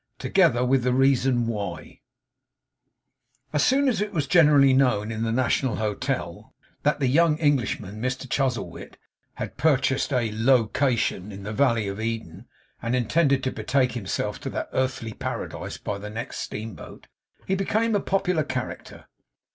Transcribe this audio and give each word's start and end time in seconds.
TOGETHER 0.17 0.65
WITH 0.65 0.81
THE 0.81 0.93
REASON 0.95 1.45
WHY 1.45 2.01
As 3.53 3.63
soon 3.63 3.87
as 3.87 4.01
it 4.01 4.11
was 4.11 4.25
generally 4.25 4.73
known 4.73 5.11
in 5.11 5.21
the 5.21 5.31
National 5.31 5.75
Hotel, 5.75 6.55
that 6.81 6.99
the 6.99 7.05
young 7.05 7.37
Englishman, 7.37 8.01
Mr 8.01 8.27
Chuzzlewit, 8.27 8.97
had 9.35 9.57
purchased 9.57 10.11
a 10.11 10.31
'lo 10.31 10.65
cation' 10.65 11.31
in 11.31 11.43
the 11.43 11.53
Valley 11.53 11.87
of 11.87 12.01
Eden, 12.01 12.47
and 12.81 12.95
intended 12.95 13.43
to 13.43 13.51
betake 13.51 13.91
himself 13.91 14.39
to 14.39 14.49
that 14.49 14.69
earthly 14.73 15.13
Paradise 15.13 15.77
by 15.77 15.99
the 15.99 16.09
next 16.09 16.39
steamboat, 16.39 17.05
he 17.45 17.53
became 17.53 17.93
a 17.93 17.99
popular 17.99 18.43
character. 18.43 19.05